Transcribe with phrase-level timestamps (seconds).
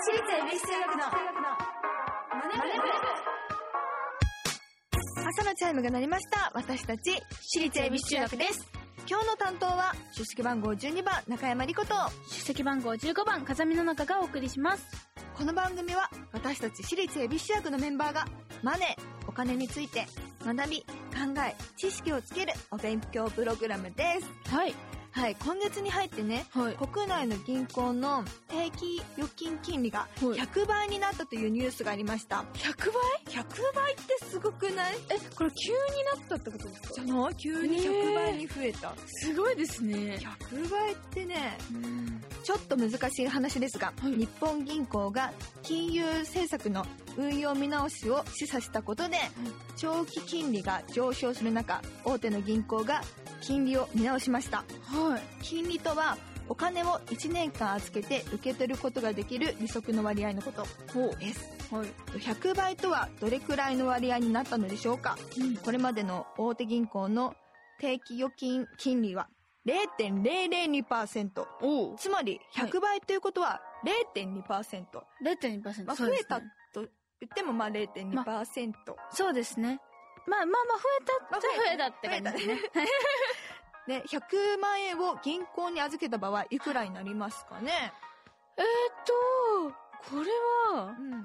[0.00, 1.00] 私立恵比寿中学の
[2.30, 2.60] マネブ
[5.28, 6.52] 朝のチャイムが鳴りました。
[6.54, 8.64] 私たち私立恵比寿中学です。
[9.10, 11.94] 今日の担当は出席番号12番中山莉子と。
[12.30, 14.86] 出席番号15番風見の中がお送りします。
[15.36, 18.28] この番組は私たち私立恵比寿中学のメンバーが
[18.62, 20.06] マネーお金について
[20.46, 20.86] 学び考
[21.44, 24.54] え知識をつけるお勉強プログラムです。
[24.54, 24.72] はい
[25.18, 26.74] はい今月に入ってねはい。
[26.76, 30.38] 国内の銀行の定期預金金利がはい。
[30.38, 32.44] 100倍になったというニュースがありました。
[32.54, 32.92] 100
[33.26, 34.94] 倍？100倍ってすごくない？
[35.10, 36.94] えこれ急になったってことですか？
[36.94, 37.34] じゃない？
[37.36, 38.94] 急に100倍に増えた。
[39.06, 40.18] すごいですね。
[40.50, 42.22] 100倍ってねうん。
[42.44, 44.12] ちょっと難しい話ですが、はい。
[44.12, 49.16] 日本銀行が金融政策の運用見直しを示唆したことで、
[49.76, 53.02] 長期金利が上昇する中大手の銀行が
[53.40, 54.58] 金利を見直しました。
[54.58, 55.44] はい。
[55.44, 56.16] 金利とは
[56.48, 60.64] お金を1年間預けて受け取ることができる利息の割合のこと。
[60.92, 61.50] ほです。
[61.74, 61.86] はい。
[62.18, 65.16] 100倍とはどれくらいの割合になったのでしょうか？
[65.38, 65.56] うん。
[65.56, 67.34] これまでの大手銀行の
[67.80, 69.28] 定期預金金利は
[69.66, 73.60] 0.002%おおつまり100倍ということは
[74.16, 76.40] 0.2%、0.2%まあ、増えた
[76.72, 76.84] と言
[77.26, 78.72] ってもまあ0.2%、
[79.12, 79.80] そうですね。
[80.26, 81.86] まあまあまあ増えたっちゃ増えた。
[81.88, 82.70] って感じですね
[83.88, 87.72] で100万円を銀行に預けた場合いくらになりますかね、
[88.58, 88.66] えーっ
[89.72, 90.30] とこれ
[90.76, 91.24] はうん、100万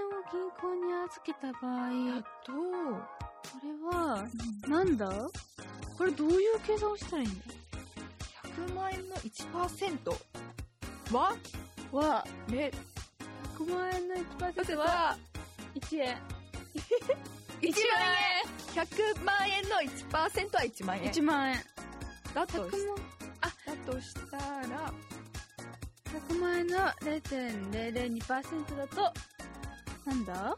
[0.00, 1.92] 円を銀行に預けた場合。
[1.92, 2.52] やっと。
[2.52, 4.26] これは
[4.66, 5.12] なんだ？
[5.96, 7.44] これどういう計算をしたらいいんだ
[8.66, 10.10] ？100 万円の1%
[11.12, 11.36] は
[11.92, 12.70] はね。
[13.58, 15.16] 100万円の1%はは
[15.74, 16.18] 1円。
[16.74, 18.33] 1万円
[18.74, 20.28] 100万円の1%は
[20.62, 21.12] 1万円。
[21.12, 21.60] 1万円。
[22.34, 22.96] だと100万。
[23.66, 24.92] だとしたら
[26.28, 29.12] 100万円の0.002%だと
[30.06, 30.56] なんだ？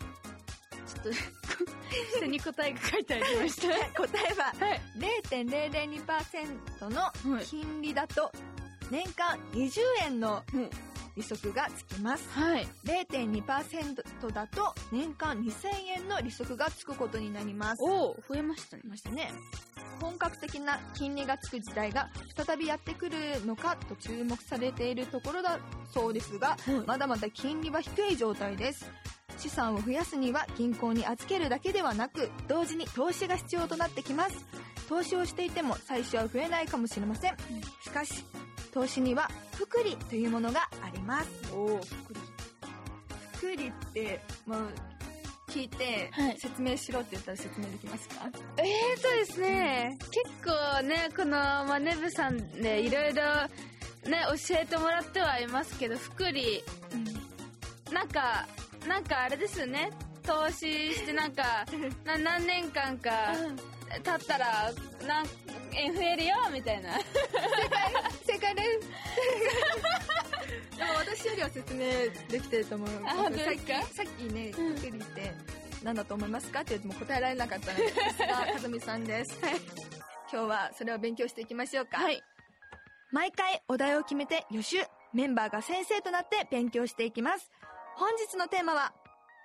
[0.86, 1.10] ちょっと
[2.20, 3.68] 下に答えが書いてありました
[4.00, 4.80] 答えははい。
[4.98, 7.12] 0.002%のは
[7.42, 7.44] い。
[7.46, 8.30] 金利だと
[8.90, 10.70] 年間20円のうん
[11.16, 12.28] 利息がつきます。
[12.30, 12.68] はい。
[12.84, 17.82] 0.2%だと年間2000円の利息がつくことになります。
[17.82, 19.10] おお増えましたねました。
[19.10, 19.32] ね。
[20.00, 23.16] 本格的な金利がつく時代が再びやってくる
[23.46, 25.58] のかと注目されているところだ
[25.90, 28.90] そうですがまだまだ金利は低い状態です。
[29.38, 34.46] 資産を増やすには銀行に預けるだけではなく同時に投資が必要となってきます。
[34.88, 37.36] 投資をしていても最初は増えないかもしれません。
[37.82, 38.24] しかし
[38.72, 41.28] 投資には複利というものがあります。
[41.52, 41.80] おお
[43.32, 44.60] 複利ってまあ
[45.50, 46.38] 聞いてはい。
[46.38, 48.14] 説明しろって言ったら説明できますか、
[48.58, 53.22] えーとですね結構ねこのマネブさんでいろいろ
[54.10, 56.62] ね教えてもらってはいますけど福利。
[57.92, 58.46] なんか
[58.86, 59.90] なんかあれですよね。
[60.24, 61.64] 投資してなんか
[62.04, 63.10] な何年間か
[63.88, 64.72] 経ったら
[65.06, 65.26] なん
[65.72, 66.90] 円増えるよみたいな。
[68.26, 68.88] 正解です。
[70.76, 71.80] でも私よりは説明
[72.30, 72.88] できてると思う。
[73.06, 73.74] あ本当ですか？
[73.74, 74.74] さっきさっきねうん。
[74.76, 75.32] 複利って
[75.82, 79.38] 何だと思いますかって言っても答えられなかったので さすがかずみさんです、
[80.32, 81.98] 今日はそれを勉強していきましょうか。
[81.98, 82.22] はい。
[83.12, 84.78] 毎回お題を決めて予習
[85.12, 87.50] メンバーが先生となって勉強していきます。
[87.96, 88.92] 本日のテーマは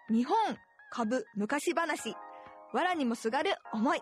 [0.09, 0.35] 日本
[0.89, 2.15] 株昔話。
[2.73, 4.01] 藁にもすがる思い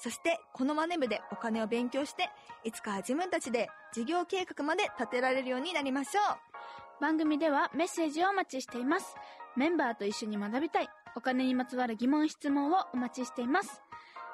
[0.00, 2.30] そしてこのマネ部でお金を勉強して
[2.64, 7.00] いつか自分たちで事業計画まで立てられるようになりましょう。
[7.00, 9.14] 番組ではメッセージをお待ちしています。
[9.56, 10.88] メンバーと一緒に学びたい。
[11.16, 13.82] お金にまつわる疑問質問をお待ちしています。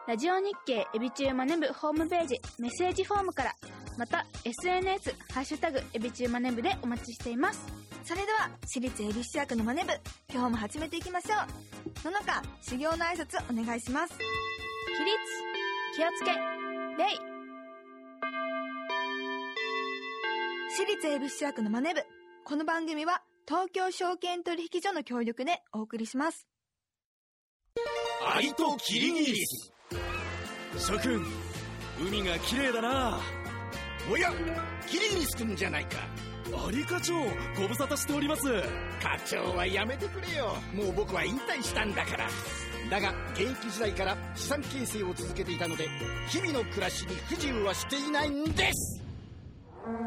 [0.06, 3.54] ラジオ日経エビチューマネブホームページメッセージフォームから
[3.96, 7.66] また SNS ハッシュタグエビチューマネブでお待ちしています。
[8.04, 9.92] それでは私立恵比寿中学のマネ部
[10.30, 12.04] 今日も始めていきましょう。
[12.04, 14.14] ののか修行の挨拶お願いします
[14.96, 15.10] 起立。
[15.96, 16.30] 気をつけ。
[16.30, 16.38] 礼
[20.70, 22.04] 私立恵比寿中学のマネ部。
[22.44, 26.46] この番組は東京証券取引所の協力でお送りします。
[28.36, 29.72] アリとキリギリス。
[30.78, 31.26] 諸君
[32.00, 33.18] 海が綺麗だな。
[34.08, 34.30] おや
[34.86, 35.96] キリギリス君じゃないか。
[36.68, 38.42] アリ課長ご無沙汰しております。
[39.02, 40.54] 課長はやめてくれよ。
[40.72, 42.28] もう僕は引退したんだから
[42.94, 45.88] だが現役時代から資産形成を続けていたので
[46.28, 49.02] 日々の暮らしに不自由はしていないんです。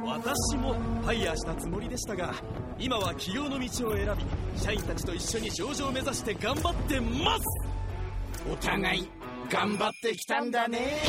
[0.05, 2.33] 私もファイヤーしたつもりでしたが
[2.79, 4.07] 今は起業の道を選
[4.55, 7.43] び社員たちと一緒に上場を目指して頑張ってます。
[8.49, 9.09] お互い
[9.49, 11.01] 頑張ってきたんだね。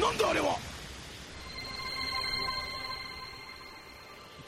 [0.00, 0.69] なんだあれは？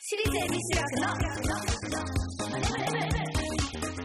[0.00, 1.08] 私立恵比寿学の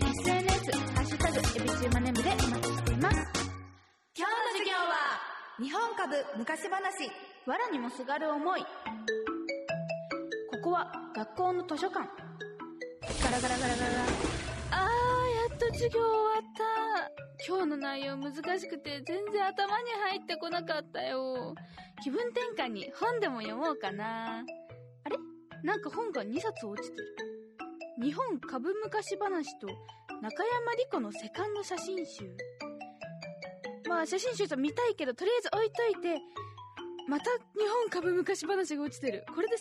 [0.09, 3.17] SNS、ハッシュタグ、エビチューマネブでお待ちしています。
[4.17, 5.21] 今日の授業は
[5.61, 7.11] 日本株昔話
[7.45, 8.61] 藁にもすがる思い。
[8.61, 8.67] こ
[10.63, 11.99] こは学校の図書館。
[11.99, 13.91] ガラガラガラガラ。
[14.71, 17.45] あー、やっと授業終わった。
[17.47, 21.53] 今日の内容難しくて全然頭に入ってこなかったよ。
[22.03, 24.43] 気分転換に本でも読もうかな。
[25.63, 27.15] なんか本が2冊落ちてる。
[28.01, 29.67] 日本株昔話と
[30.21, 32.35] 中山理子のセカンド写真集。
[33.87, 36.21] まあ写真集さ見たいけどとりあえず置いといて、
[37.07, 39.25] また日本株昔話が落ちてる。
[39.33, 39.59] これで3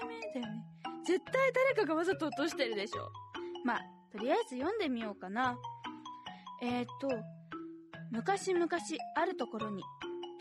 [0.00, 0.64] 回目だよね。
[1.06, 3.10] 絶対誰かがわざと落としてるでしょ。
[3.64, 3.80] まあ、
[4.10, 5.56] とりあえず読んでみようかな。
[6.62, 7.08] えーと、
[8.10, 8.66] 昔々
[9.16, 9.82] あるところに、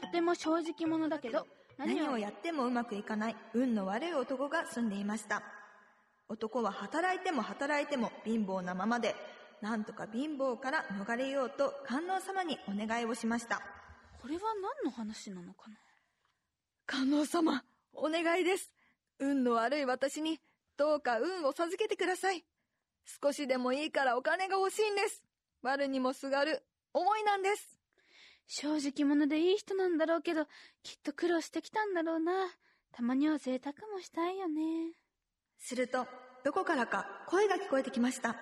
[0.01, 1.45] とても正直者だけど、
[1.77, 2.17] 何を？
[2.17, 3.35] やってもうまくいかない。
[3.53, 5.43] 運の悪い男が住んでいました。
[6.29, 9.15] 男は働いても働いても貧乏なままで
[9.61, 13.61] なんとか貧乏から逃れようと観音様にお願いをしました。
[14.21, 14.41] これは
[14.83, 15.75] 何の話なのかな？
[16.85, 18.71] 観音様お願いです。
[19.19, 20.39] 運の悪い私に
[20.77, 22.43] どうか運を授けてください。
[23.21, 25.23] 少しでもいいからお金が欲しいんです。
[25.61, 27.77] 悪にもすがる思いなんです
[28.47, 30.45] 正直者でいい人なんだろうけど、
[30.83, 32.33] きっと苦労してきたんだろうな。
[32.91, 34.93] たまには贅沢もしたいよね。
[35.59, 36.05] すると
[36.43, 38.35] どこからか声が聞こえてきました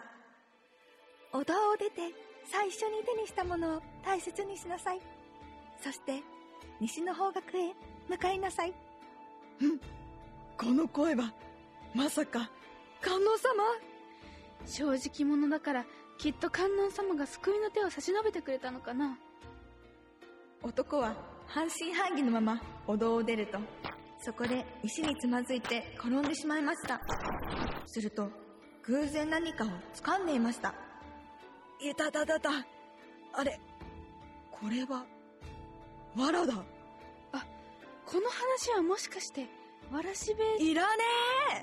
[1.33, 2.13] お堂を出て
[2.51, 4.99] 最初に手にしたものを大切にしなさい
[5.83, 6.23] そして
[6.79, 7.73] 西の方角へ
[8.09, 8.73] 向かいなさい
[9.61, 9.79] うん
[10.57, 11.31] この声は
[11.93, 12.49] まさか
[13.01, 13.63] 観音様？
[14.65, 15.85] 正直者だから、
[16.19, 19.17] きっと観音様が救いの手を差し伸べてくれたのかな。
[20.63, 21.15] 男は
[21.47, 23.57] 半信半疑のままお堂を出ると
[24.19, 27.01] そこで石につまずいて転んでしまいました。
[27.87, 28.29] すると
[28.83, 30.73] 偶然何かを掴んでいました。
[31.79, 32.49] いたたたた。
[33.33, 33.59] あれ
[34.51, 35.03] これは
[36.15, 36.53] 藁だ。
[38.05, 39.47] この話はもしかして、
[39.89, 41.03] わらしべいらね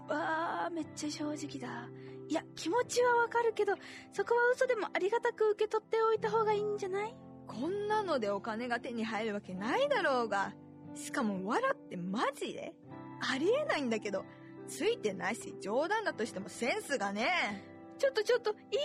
[0.08, 0.10] え！
[0.12, 1.86] わあめっちゃ正直だ。
[2.26, 3.74] いや、気持ちはわかるけど、
[4.12, 7.14] そこは嘘でもありがたく受け取っておいた方がいいんじゃない？
[7.48, 10.52] こんなのでお金が手に入るわけないだろうが。
[10.94, 12.72] しかも藁ってマジで？
[13.20, 14.24] ありえないんだけど。
[14.68, 17.64] ついてないし冗談だとしてもセンスがね。
[17.98, 18.84] ちょっとちょっと、言い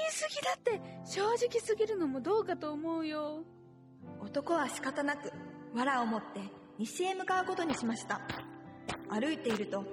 [0.64, 3.44] 過ぎだって、正直すぎるのもどうかと思うよ。
[4.20, 5.32] 男は仕方なく
[5.76, 6.40] 藁を持って
[6.80, 8.22] 西へ向かうことにしました。
[9.10, 9.84] 歩いていると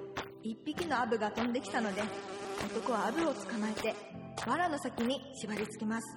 [0.41, 2.01] 一匹のアブが飛んできたので
[2.65, 3.95] 男はアブを捕まえて
[4.47, 6.15] 藁の先に縛り付けます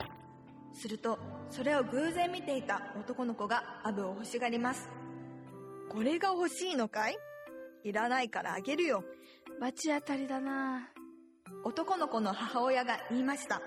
[0.75, 1.19] すると
[1.51, 4.89] それを偶然見ていた男の子がアブを欲しがります。
[5.89, 7.17] これが欲しいのかい？
[7.85, 9.05] いらないからあげるよ。
[9.61, 10.89] 罰当たりだな。
[11.63, 13.63] 男の子の母親が言いました。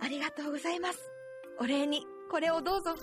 [0.00, 0.98] ありがとうございます。
[1.58, 2.04] お礼に。
[2.30, 2.94] これをどうぞ。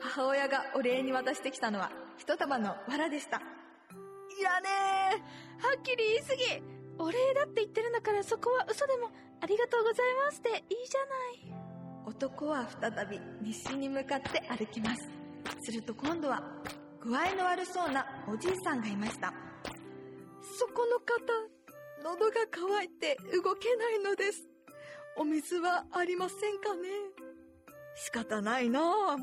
[0.00, 3.38] 母親がお礼に渡してきたのは一束の藁でした。
[3.38, 4.68] いらね
[5.60, 11.58] はっきり言い過ぎお礼だって言ってるんだからそこは嘘でもありがとうございますでいいじゃない。
[12.06, 15.08] 男は再び西に向かって歩きます。
[15.62, 16.42] すると今度は
[17.00, 19.32] 具合の悪そうなおじいさんがいました。
[20.58, 21.58] そこの方
[22.02, 24.46] 喉が渇いて動けないのです。
[25.16, 26.88] お水はありませんかね。
[27.94, 28.80] 仕方ないな。
[28.80, 29.16] あ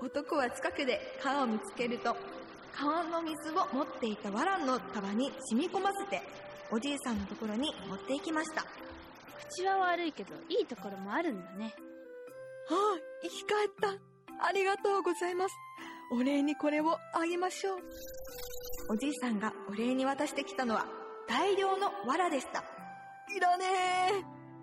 [0.00, 2.16] 男は近くで川を見つけると
[2.76, 6.22] 川の水を持っていた藁の束に染み込ませて
[6.70, 8.64] おじいさんのところに持っていきました
[9.50, 11.74] 口は悪いけどいいところもあるんだね
[12.70, 14.46] ああ、生き返った。
[14.46, 15.54] ありがとうございます。
[16.12, 17.78] お礼にこれをあげましょう。
[18.90, 20.86] おじいさんがお礼に渡してきたのは
[21.26, 22.64] 大量の藁でした。
[23.34, 23.66] いらね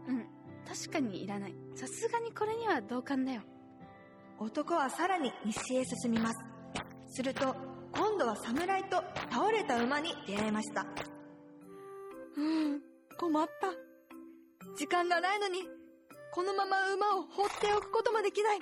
[0.07, 0.25] うん
[0.67, 3.41] 確かにいらないさすがにこれには同感だよ
[3.81, 4.43] え。
[4.43, 6.35] 男はさらに西へ進みます。
[7.07, 7.55] すると、
[7.95, 10.85] 今度は侍と倒れた馬に出会いました。
[12.37, 12.81] うーん、
[13.17, 13.69] 困った。
[14.75, 15.63] 時間がないのに、
[16.33, 18.59] このまま馬を放っておくこともできない。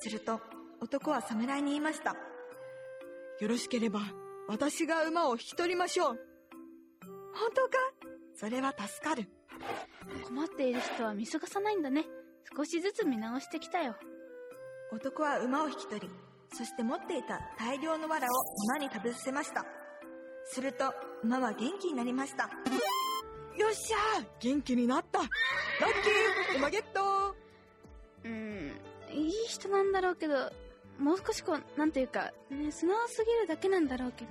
[0.00, 0.40] すると、
[0.80, 2.14] 男は侍に言いました。
[3.40, 4.00] よろしければ、
[4.48, 6.18] 私が馬を引き取りましょう。
[7.34, 7.78] 本当か？
[8.34, 9.28] それは助かる。
[10.28, 12.04] 困っている人は見過ごさないんだね。
[12.54, 13.96] 少しずつ見直してきたよ。
[14.92, 16.10] 男は馬を引き取り、
[16.52, 18.30] そして持っていた大量の藁を
[18.68, 19.64] 馬に食べさせました。
[20.44, 22.44] すると、馬は元気になりました。
[22.44, 25.28] よっしゃー元気になったラッ
[26.50, 27.34] キー馬ゲット
[28.24, 28.72] うーん、
[29.12, 30.52] いい人なんだろうけど、
[30.98, 34.30] もう少しこう、なんていうか、ね、素直すぎるだけなんだろうけど。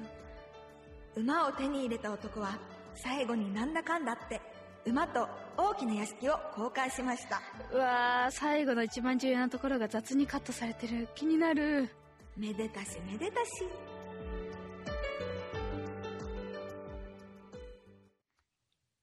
[1.18, 2.58] 馬を手に入れた男は、
[2.96, 4.42] 最後になんだかんだって、
[4.86, 7.42] 馬と大きな屋敷を交換しました。
[7.72, 11.08] うわー、最後の一番重要なところが雑にカットされてる。
[11.16, 11.90] 気になる。
[12.38, 13.52] めでたしめでたし。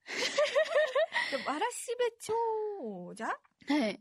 [1.31, 3.99] でも、嵐部長者はい。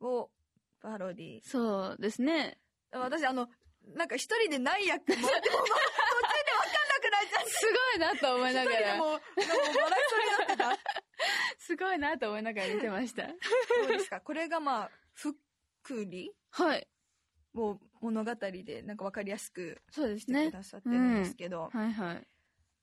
[0.00, 0.30] を
[0.80, 1.40] パロディ。
[1.44, 2.58] そうですね。
[2.92, 3.48] 私、あの、
[3.94, 5.80] なんか一人で何役も、でも、ま途中でわかんな
[7.00, 7.50] くなっちゃって。
[7.54, 8.76] すごいなと思いながら。
[8.76, 10.78] 一人でも笑いそうになってた。
[11.58, 13.26] すごいなと思いながら見てました。
[13.26, 13.34] ど
[13.84, 15.32] うですかこれがまあ、ふっ
[15.82, 16.88] くりはい。
[17.54, 20.52] を物語でなんかわかりやすくしてそうですねく。
[20.52, 22.26] ださってるんですけど、はいはい。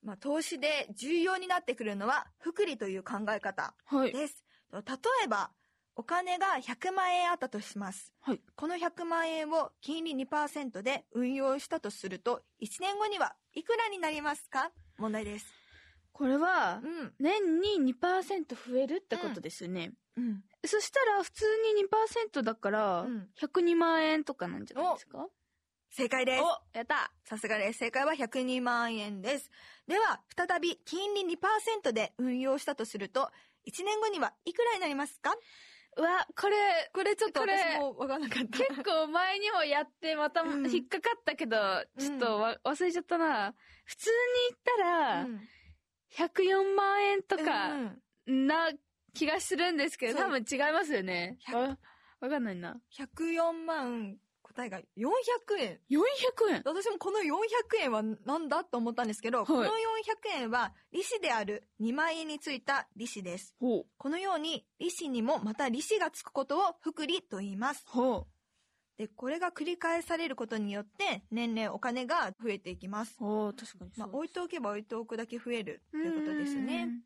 [0.03, 4.11] まあ、投資で重要になってくるのは、福利という考え方はい。
[4.11, 4.45] です。
[4.71, 4.79] 例
[5.25, 5.51] えば、
[5.95, 8.13] お金が100万円あったとします。
[8.21, 14.71] はいこの100万円を金利2%で運用したとすると、1年後にはいくらになりますか？
[14.97, 15.55] 問題です。
[16.13, 17.13] これはう、ん。
[17.19, 19.93] 年に2%増えるってことですよね。
[20.15, 20.43] うん。
[20.65, 21.45] そしたら、普通
[21.75, 21.83] に
[22.39, 25.27] 2%だからうん、102万円とかなんじゃないですか？
[25.89, 26.43] 正解です。
[26.43, 27.79] おやったさすがです。
[27.79, 29.49] 正解は102万円です。
[29.87, 33.31] では、再び金利2%で運用したとすると、
[33.67, 35.33] 1年後にはいくらになりますか？
[35.95, 38.57] うわ、これ、これちょっとこれ私もわからなかった。
[38.59, 41.57] 結構前にもやって、またうん引っかかったけど、
[41.97, 43.53] ちょっとわ忘れちゃったな。
[43.85, 44.15] 普通に
[44.49, 45.41] 言ったら、うん
[46.13, 48.69] 104万円とうか、んな
[49.17, 51.37] 気がするんですけど、多分違いますよね。
[51.47, 51.77] 100わ
[52.19, 52.79] わかんないな。
[52.97, 54.83] 104万、答えが400
[55.59, 55.79] 円。
[55.89, 55.99] 400
[56.51, 59.69] 円私もこの400円はなんだと思ったんですけど、いこの400
[60.35, 63.55] 円は利子である2万円についた利子です。
[63.59, 67.85] このように利子にもまた利子がつくことを複利と言います。
[68.97, 73.15] で、これが繰り返されることによって年々お金が増えていきます。
[73.19, 74.09] ほう、確かにまあ。
[74.11, 77.01] 置いておけば置いておくだけ増えるということですうねん。。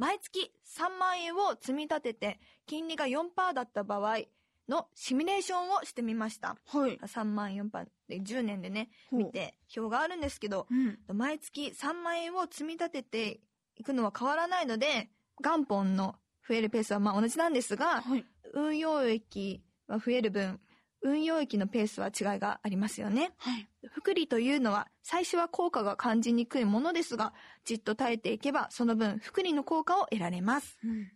[0.00, 4.20] 毎月3万円を積み立てて金利が4%だった場合
[4.66, 6.56] のシミュレーションをしてみました。
[6.68, 6.96] はい。
[6.96, 7.68] 3万4%
[8.08, 10.98] で10年でね、見て表があるんですけど、うん。
[11.14, 13.40] 毎月3万円を積み立てて
[13.76, 15.10] いくのは変わらないので、
[15.42, 16.14] 元本の
[16.48, 18.24] 増えるペースはまあ同じなんですが、はい。
[18.54, 20.60] 運用益は増える分、
[21.02, 23.32] 運用益のペースは違いがありますよね。
[23.38, 23.68] はい。
[23.88, 27.32] 福利というのは最初は効果が感じにくいものですが、
[27.64, 30.78] じっと耐えていけばその分福利の効果を得られます。
[30.84, 31.08] うん。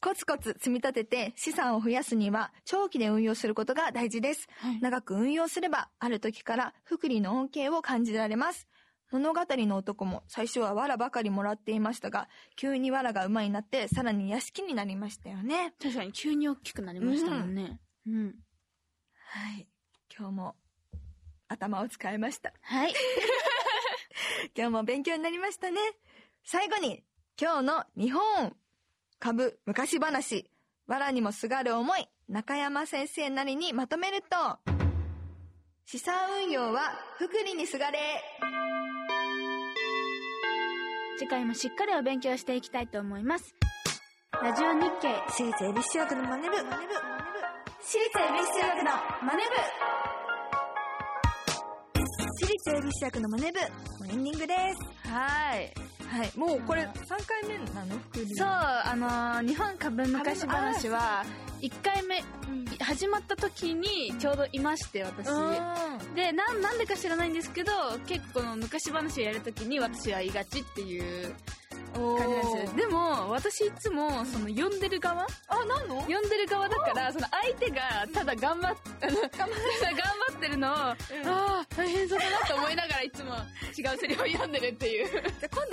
[0.00, 4.48] コツコツ積み立てて資産を増やすには長期で運用することが大事です。
[4.56, 4.80] はい。
[4.80, 8.66] 長く運用すればある時から福利の恩恵を感じられます。
[9.12, 15.74] 物語の男も最初は藁ばかりもらっていましたが、急に藁が馬になってさらに屋敷になりましたよね。
[15.80, 17.78] 確かに急に大きくなりましたもんね。
[18.06, 18.34] うん。
[19.32, 19.66] はい。
[20.14, 20.56] 今日も
[21.48, 22.52] 頭を使いました。
[22.60, 22.92] はい。
[24.54, 25.80] 今日も勉強になりましたね。
[26.44, 27.02] 最後に、
[27.40, 28.54] 今日の日本
[29.18, 30.50] 株昔話、
[30.86, 34.58] 藁にもすがる思い、中山先生なりにまとめると、
[35.86, 38.22] 資産運用は福利にすがれ。
[41.16, 43.54] 次回もしっかりお勉強していきたいと思います。
[44.42, 45.08] ラジオ日経。
[45.30, 47.21] 私立恵比寿中学のマネ部。
[47.84, 48.90] 私立恵比寿中学の
[49.26, 49.50] マネ部。
[52.38, 53.62] 私立恵比寿中学のマネ部、エ
[54.14, 54.54] ンディングで
[55.02, 55.08] す。
[55.08, 55.74] はい。
[56.06, 56.30] はい。
[56.38, 56.92] もうこれ3
[57.26, 57.98] 回目なの？
[58.10, 58.34] 福利。
[58.36, 61.24] そう、あのー日本株昔話は、
[61.60, 62.22] 1回目、
[62.84, 65.28] 始まった時にちょうどいまして、私。
[65.28, 66.14] うん。
[66.14, 67.72] で、なん、なんでか知らないんですけど、
[68.06, 71.61] 結構この昔話をやるときに私は言いがちっていうお
[71.92, 72.76] 感じなんですよ。
[72.76, 75.26] でも、私いつも、その、読んでる側？
[75.48, 76.00] あ、なんの？
[76.02, 80.96] 読んでる側だから、その相手が、ただ頑張っ、あの、頑張ってるのを、あ
[81.26, 83.34] あ、大変そうだなと思いながらいつも
[83.76, 85.08] 違うセリフを読んでるっていう。
[85.08, 85.66] じゃあ今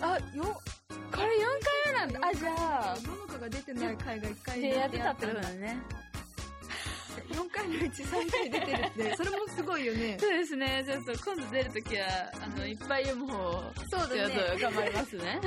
[0.00, 1.38] 度は、あ、よ、これ4
[1.86, 2.28] 回目なんだ。
[2.28, 2.50] あ、じゃ
[2.92, 5.78] あ、どの子が出てない回が1回でやってたってことだね。
[7.20, 10.16] 4回のうち3回出てるって、それもすごいよね。
[10.20, 10.84] そうですね。
[10.86, 12.06] ちょっと今度出るときは、
[12.40, 15.40] あの、いっぱい読む方を、そうちょっと頑張りますね。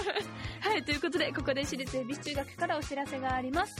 [0.60, 3.74] はい、ということで、ここで私立恵比寿中学からお知らせがあります。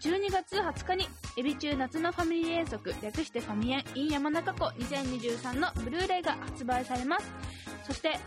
[0.00, 7.32] 12月20日に、エビ中夏のファミリー遠足、略してファミエン in 山中湖2023のブルーレイが発売されます。
[7.86, 8.18] そして、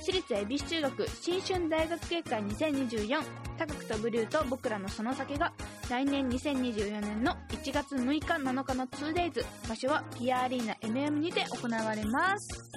[0.00, 3.22] 私立恵比寿中学新春大学芸会2024
[3.58, 5.52] 高くとブリューと僕らのその先が
[5.90, 12.70] 来年2024年の1月6日7日の 2days 場所はピアアリーナ MM にて行われます。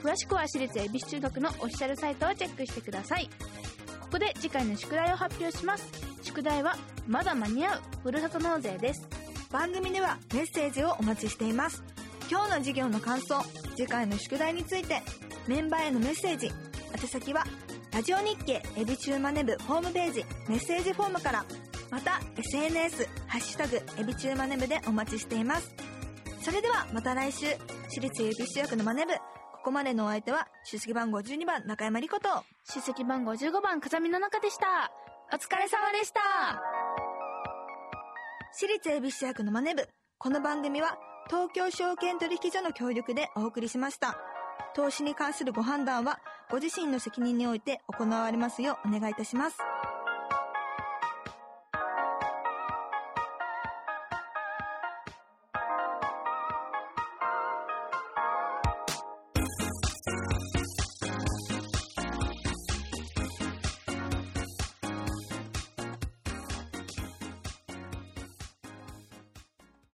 [0.00, 3.28] 詳しくは私立恵比寿中学のオフィシャルサイトをチェックしてください。
[4.00, 5.90] ここで次回の宿題を発表します。
[6.22, 6.76] 宿題は
[7.08, 9.08] まだ間に合うふるさと納税です。
[9.50, 11.82] 番組ではメッセージをお待ちしています。
[12.30, 13.42] 今日の授業の感想
[13.74, 15.02] 次回の宿題について
[15.48, 16.52] メンバーへのメッセージ。
[16.92, 17.42] 宛先は
[17.90, 21.44] ラジオ日経エビチューマネ部ホームページメッセージフォームから
[21.90, 25.74] また SNS「ハッシュタグエビチューマネ部」でお待ちしています。
[26.42, 27.46] それではまた来週
[27.88, 29.14] 私立エビ主役のマネ部。
[29.14, 29.20] こ
[29.64, 32.28] こまでのお相手は出席番号12番中山莉子と
[32.64, 34.92] 出席番号15番風見の中でした。
[35.32, 36.20] お疲れ様でした。
[38.52, 39.88] 私立恵比寿役のマネ部。
[40.18, 44.18] この番組は東京証券取引所の協力でお送りしました
[44.74, 49.58] 投資に関するご判断はご自身の責任において行われますようお願いいたします。